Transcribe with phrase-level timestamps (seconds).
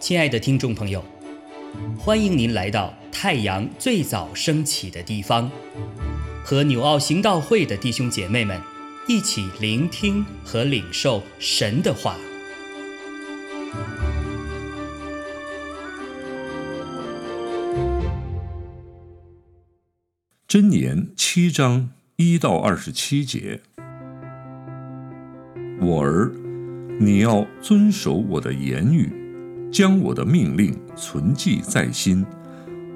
[0.00, 1.04] 亲爱的听众朋友，
[1.96, 5.48] 欢迎您来到太阳最早升起的地方，
[6.42, 8.60] 和纽奥行道会的弟兄姐妹们
[9.06, 12.16] 一起聆听和领受神的话。
[20.48, 23.60] 箴言七章一到二十七节，
[25.80, 26.30] 我儿，
[26.98, 29.10] 你要遵守我的言语。
[29.72, 32.26] 将我的命令存记在心，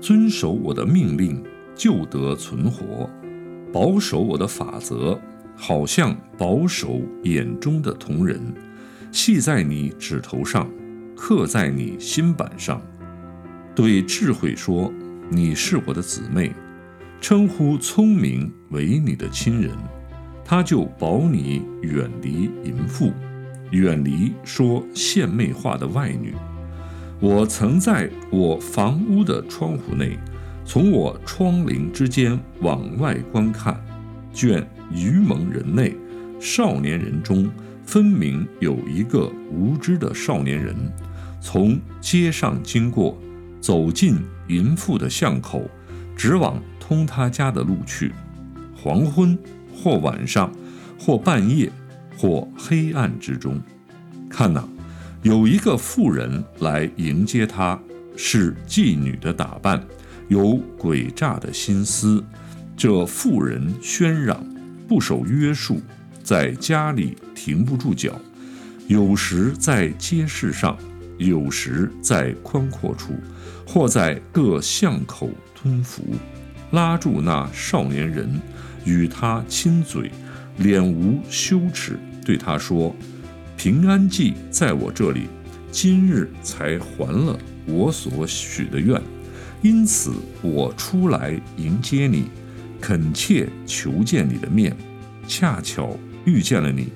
[0.00, 1.42] 遵守我的命令，
[1.74, 3.10] 就得存活；
[3.72, 5.20] 保守我的法则，
[5.56, 8.40] 好像保守眼中的瞳人，
[9.10, 10.70] 系在你指头上，
[11.16, 12.80] 刻在你心板上。
[13.74, 14.92] 对智慧说
[15.28, 16.52] ：“你是我的姊妹。”
[17.20, 19.76] 称呼聪明为你的亲人，
[20.50, 23.12] 他就保你远离淫妇，
[23.70, 26.34] 远离说献媚话的外女。
[27.20, 30.18] 我曾在我房屋的窗户内，
[30.64, 33.80] 从我窗棂之间往外观看，
[34.32, 35.94] 见愚蒙人内
[36.40, 37.48] 少年人中，
[37.84, 40.74] 分明有一个无知的少年人，
[41.40, 43.16] 从街上经过，
[43.60, 44.16] 走进
[44.48, 45.70] 淫妇的巷口，
[46.16, 48.10] 直往通他家的路去。
[48.74, 49.38] 黄昏
[49.82, 50.52] 或晚上，
[50.98, 51.72] 或半夜，
[52.18, 53.58] 或黑暗之中，
[54.28, 54.62] 看哪。
[55.22, 57.78] 有一个妇人来迎接他，
[58.16, 59.82] 是妓女的打扮，
[60.28, 62.22] 有诡诈的心思。
[62.76, 64.42] 这妇人喧嚷，
[64.88, 65.80] 不守约束，
[66.22, 68.18] 在家里停不住脚，
[68.86, 70.76] 有时在街市上，
[71.18, 73.12] 有时在宽阔处，
[73.66, 76.02] 或在各巷口吞服，
[76.70, 78.40] 拉住那少年人，
[78.84, 80.10] 与他亲嘴，
[80.58, 82.94] 脸无羞耻，对他说。
[83.56, 85.26] 平安记在我这里，
[85.70, 88.98] 今日才还了我所许的愿，
[89.60, 92.24] 因此我出来迎接你，
[92.80, 94.74] 恳切求见你的面，
[95.28, 96.88] 恰巧遇见了你。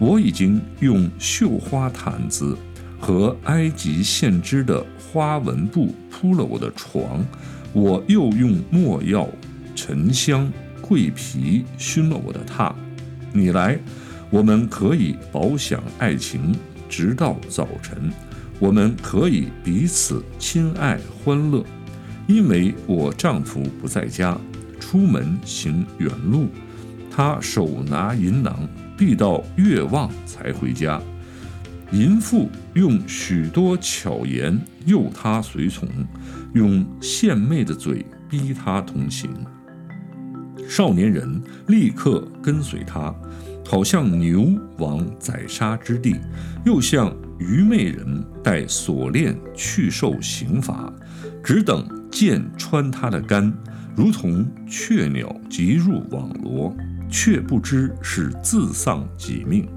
[0.00, 2.58] 我已经用绣花毯子
[2.98, 7.24] 和埃及线织的花纹布铺了我的床，
[7.72, 9.28] 我又用墨药、
[9.76, 10.52] 沉香、
[10.92, 12.70] 桂皮熏了我的榻。
[13.32, 13.78] 你来。
[14.28, 16.54] 我们可以饱享爱情，
[16.86, 18.10] 直到早晨。
[18.58, 21.62] 我们可以彼此亲爱欢乐，
[22.26, 24.38] 因为我丈夫不在家，
[24.80, 26.48] 出门行远路。
[27.10, 30.98] 他手拿银囊，必到月望才回家。
[31.90, 35.88] 淫妇用许多巧言诱他随从，
[36.54, 39.28] 用献媚的嘴逼他同行。
[40.74, 43.14] 少年人立刻跟随他。
[43.68, 46.16] 好像牛往宰杀之地，
[46.64, 50.90] 又像愚昧人带锁链去受刑罚，
[51.44, 53.52] 只等剑穿他的肝，
[53.94, 56.74] 如同雀鸟急入网罗，
[57.10, 59.68] 却不知是自丧己命。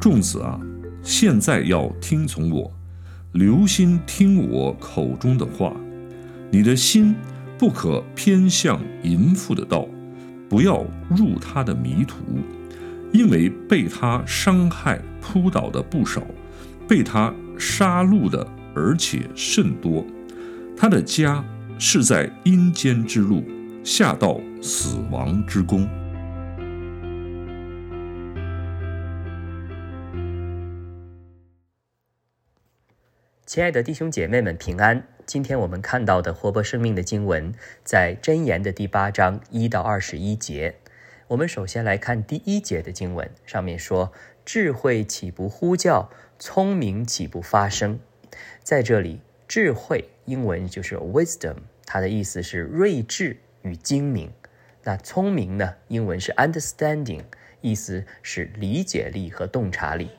[0.00, 0.58] 众子啊，
[1.02, 2.72] 现在要听从我，
[3.32, 5.76] 留心听我口中的话。
[6.50, 7.14] 你的心
[7.58, 9.86] 不可偏向淫妇的道，
[10.52, 12.18] 不要入他的迷途。
[13.10, 16.22] 因为被他伤害扑倒的不少，
[16.86, 20.04] 被他杀戮的而且甚多。
[20.76, 21.42] 他的家
[21.78, 23.42] 是在阴间之路，
[23.82, 25.88] 下到死亡之宫。
[33.46, 35.02] 亲爱的弟兄姐妹们，平安！
[35.24, 40.74] 今天我们看到的活泼生命的经文，在箴言的第八章一到二十一节。
[41.28, 44.12] 我们首先来看第一节的经文，上面说
[44.44, 46.10] ：“智慧岂不呼叫？
[46.38, 48.00] 聪明岂不发声？”
[48.62, 51.56] 在这里，智慧英文就是 wisdom，
[51.86, 54.32] 它的意思是睿智与精明。
[54.82, 55.74] 那聪明呢？
[55.86, 57.22] 英文是 understanding，
[57.60, 60.10] 意思是理解力和洞察力。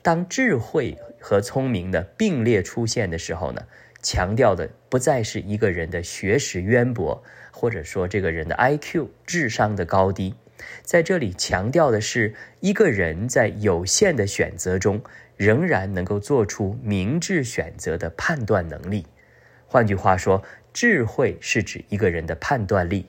[0.00, 3.66] 当智慧和聪明的并列出现的时候呢，
[4.04, 10.34] 强调的不再是一个人的学识渊博，或者说这个人的 IQ 智商的高低。
[10.82, 15.00] 在这里强调的是，一个人在有限的选择中，
[15.36, 19.06] 仍然能够做出明智选择的判断能力。
[19.66, 23.08] 换句话说，智慧是指一个人的判断力。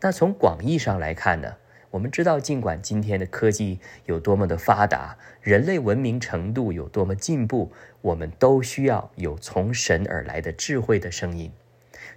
[0.00, 1.56] 那从广义上来看呢？
[1.90, 11.50] 我们知道，尽管今天的科技有多么的发达，人类文明程度有多么进步，我们都需要有从神而来的智慧的声音。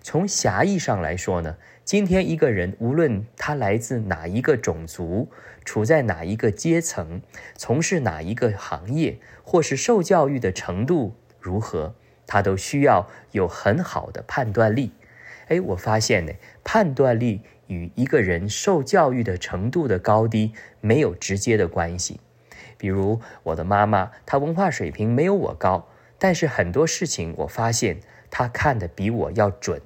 [0.02, 5.30] 从狭义上来说呢，今天一个人无论他来自哪一个种族，
[5.64, 7.22] 处在哪一个阶层，
[7.56, 11.96] 从事哪一个行业，或是受教育的程度如何，
[12.28, 14.92] 他都需要有很好的判断力。
[15.48, 16.34] 哎，我发现呢，
[16.64, 17.42] 判断力
[17.72, 20.52] 与一个人受教育的程度的高低
[20.82, 22.20] 没有直接的关系。
[22.78, 25.88] 比如我的妈妈，她文化水平没有我高，
[26.20, 29.82] 但是很多事情我发现她看的比我要准。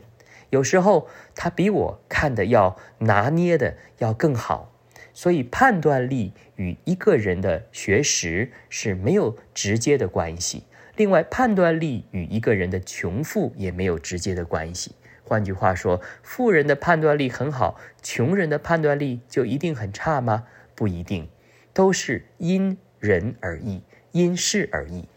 [0.50, 4.72] 有时候她比我看的要拿捏的要更好，
[5.14, 10.64] 所以判断力与一个人的学识是没有直接的关系。
[10.96, 14.96] 另外，判断力与一个人的穷富也没有直接的关系。
[15.26, 20.46] 换句话说，富人的判断力很好，穷人的判断力就一定很差吗？
[20.74, 21.28] 不一定，
[21.74, 22.78] 都是因。
[22.98, 23.84] 人而异，
[24.14, 25.08] 因事而异。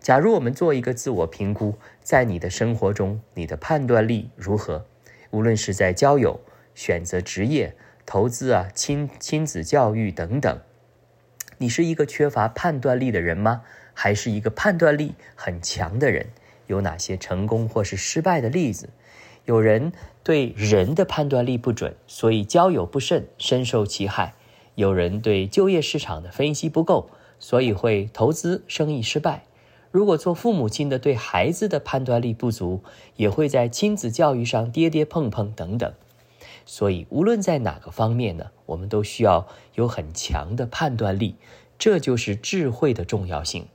[0.00, 4.84] 假如我们做一个自我评估，在你的生活中，你的判断力如何？
[5.30, 6.40] 无论是在交友、
[6.74, 10.60] 选择职业、投资啊、亲亲子教育等等，
[11.58, 13.62] 你是一个缺乏判断力的人吗？
[13.94, 16.26] 还是一个判断力很强的人？
[16.66, 18.88] 有哪些成功或是失败的例子？
[19.44, 19.92] 有人
[20.22, 24.34] 对人的判断力不准，所以交友不慎，深受其害；
[24.74, 27.10] 有人对就业市场的分析不够。
[27.42, 29.44] 所以会投资生意失败。
[29.90, 32.82] 如果做父母亲的对孩子的判断力不足，
[33.16, 35.90] 也会在亲子教育上跌跌碰碰等等。
[36.66, 41.36] 所以无论在哪个方面呢，我们都需要有很强的判断力，
[41.78, 43.66] 这就是智慧的重要性。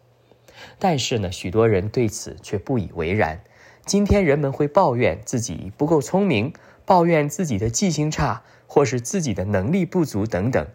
[0.77, 3.43] 但是呢，许多人对此却不以为然。
[3.85, 6.53] 今天人们会抱怨自己不够聪明，
[6.85, 10.67] 抱怨自己的记性差，或是自己的能力不足等等，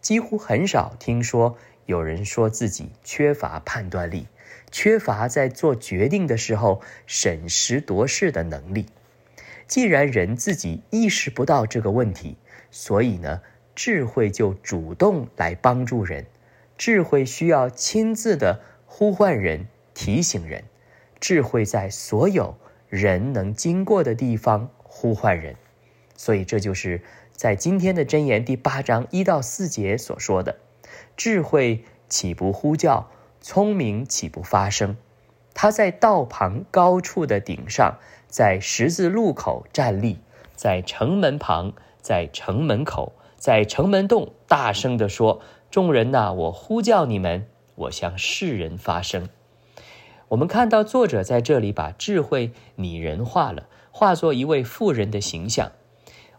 [0.00, 1.56] 几乎很少听说。
[1.84, 4.26] 有人说自己缺乏判断力，
[4.72, 8.86] 缺乏在做决定的时候审时度势的能力。
[9.68, 12.36] 既然人自己意识不到这个问题，
[12.72, 13.42] 所以呢，
[13.76, 16.26] 智慧就主动来帮助人。
[16.76, 20.64] 智慧需要亲自的呼唤人、提醒人。
[21.20, 22.56] 智慧在所有
[22.88, 25.56] 人能经过的地方呼唤人。
[26.16, 27.02] 所以这就是
[27.32, 30.56] 在今天的箴言第八章一到四节所说的。
[31.16, 33.08] 智慧岂不呼叫？
[33.42, 34.96] 聪明岂不发声？
[35.54, 40.18] 他在道旁高处的顶上，在十字路口站立，
[40.54, 45.40] 在城门旁，在城门口，在城门洞，大声地说
[45.70, 47.46] ：“众人呐，我呼叫你们，
[47.76, 49.28] 我向世人发声。”
[50.28, 55.70] 我们看到作者在这里把智慧拟人化了，化作一位妇人的形象。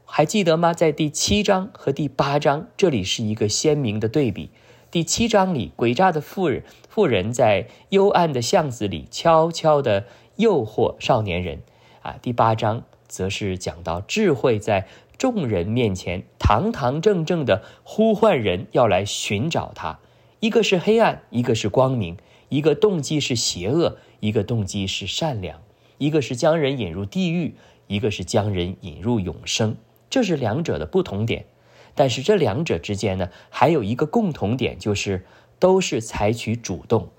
[0.04, 0.74] 还记得吗？
[0.74, 4.50] 在第七章和第八章，这里是一个鲜明的对比。
[4.92, 10.04] 第七章里，诡诈的妇人妇人在幽暗的巷子里悄悄地
[10.36, 11.62] 诱惑少年人，
[12.02, 14.86] 啊，第八章则是讲到智慧在
[15.18, 20.00] 众人面前堂堂正正地呼唤人要来寻找他。
[20.42, 22.16] 一个是黑暗，一个是光明；
[22.50, 25.58] 一个动机是邪恶，一个动机是善良；
[25.98, 27.56] 一个是将人引入地狱，
[27.88, 29.76] 一个是将人引入永生。
[30.10, 31.46] 这是两者的不同点。
[31.94, 35.26] 但是这两者之间呢，还有一个共同点，就是
[35.60, 37.10] 都是采取主动。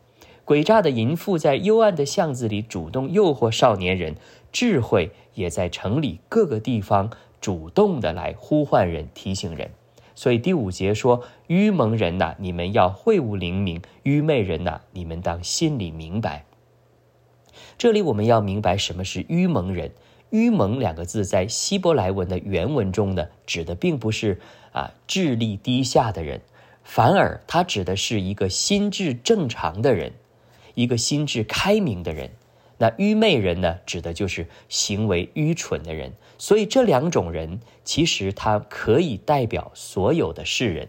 [0.46, 4.16] 诡诈的淫妇在幽暗的巷子里主动诱惑少年人，
[4.50, 7.10] 智慧也在城里各个地方
[7.40, 9.72] 主动的来呼唤人、提醒人。
[10.18, 16.44] 所以第五节说：“愚蒙人呐，你们要会悟灵明；愚昧人呐，你们当心里明白。”
[17.78, 19.92] 这里我们要明白什么是愚蒙人。
[20.30, 24.40] 愚蒙两个字在希伯来文的原文中呢，指的并不是。
[24.72, 26.40] 啊，智力低下的人，
[26.82, 30.14] 反而他指的是一个心智正常的人，
[30.74, 32.32] 一个心智开明的人。
[32.78, 36.12] 那愚昧人呢，指的就是行为愚蠢的人。
[36.38, 40.88] 所以这两种人，其实他可以代表所有的世人。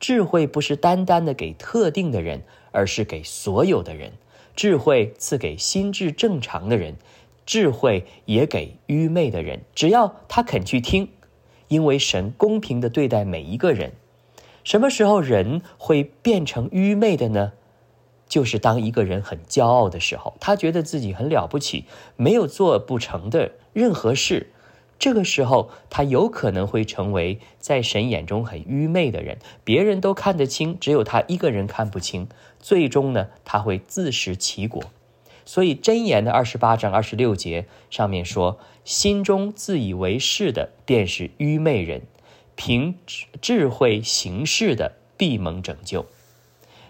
[0.00, 4.12] 智慧不是单单的给特定的人，而是给所有的人。
[4.54, 6.96] 智慧赐给心智正常的人，
[7.44, 9.60] 智慧也给愚昧的人。
[9.74, 11.08] 只要他肯去听。
[11.68, 13.92] 因为神公平的对待每一个人，
[14.62, 17.54] 什么时候人会变成愚昧的呢？
[18.34, 21.84] 就是当一个人很骄傲的时候，他觉得自己很了不起，
[22.16, 24.50] 没有做不成的任何事，
[24.98, 32.26] 这个时候他有可能会成为在神眼中很愚昧的人，别人都看得清，只有他一个人看不清，
[32.58, 34.82] 最终呢，他会自食其果。
[35.44, 38.58] 所以箴言的二十八章二十六节上面说。
[38.84, 42.00] 心中自以为是的，便是愚昧人；
[42.54, 42.96] 凭
[43.40, 46.04] 智慧行事的，必蒙拯救。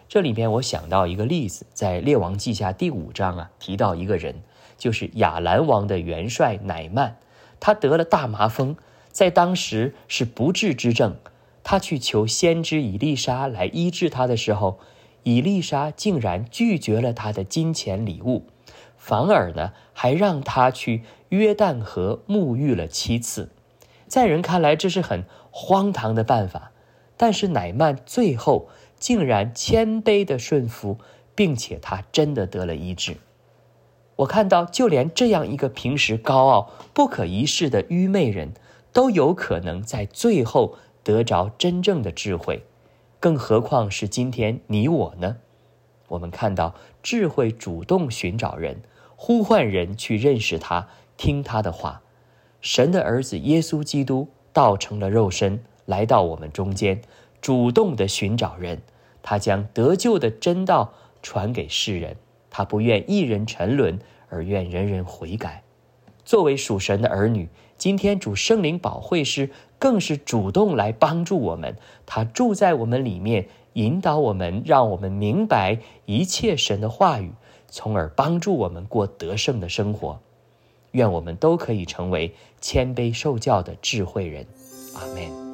[0.08, 4.36] 这里面我想到一个例子，在列王记下第五章啊，提到一个人，
[4.78, 7.16] 就是亚兰王的元帅乃曼。
[7.58, 8.76] 他得了大麻风，
[9.10, 11.16] 在当时是不治之症。
[11.62, 14.78] 他去求先知以丽莎来医治他的时候，
[15.22, 18.44] 以丽莎竟然拒绝了他的金钱礼物，
[18.98, 23.50] 反而呢还让他去约旦河沐浴了七次。
[24.06, 26.72] 在人看来，这是很荒唐的办法，
[27.16, 30.98] 但是乃曼最后竟然谦卑的顺服，
[31.34, 33.16] 并且他真的得了医治。
[34.16, 38.54] 我看到，就连这样一个平时高傲、不可一世的愚昧人，
[38.92, 42.64] 都有可能在最后得着真正的智慧，
[43.18, 45.38] 更何况是今天你我呢？
[46.08, 48.82] 我们看到智慧主动寻找人，
[49.16, 50.86] 呼唤人去认识他，
[51.16, 52.02] 听他的话。
[52.60, 57.02] 神的儿子耶稣基督道成了肉身，来到我们中间，
[57.44, 58.80] 主动的寻找人，
[59.22, 62.16] 他将得救的真道传给世人。
[62.48, 63.98] 他不愿一人沉沦，
[64.30, 65.62] 而愿人人悔改。
[66.24, 71.76] 作为属神的儿女，今天主圣灵保惠师更是主动来帮助我们。
[72.06, 77.30] 他住在我们里面，引导我们，让我们明白一切神的话语，
[77.68, 80.18] 从而帮助我们过得胜的生活。
[80.92, 84.46] 愿我们都可以成为谦卑受教的智慧人，
[84.94, 85.53] 阿门。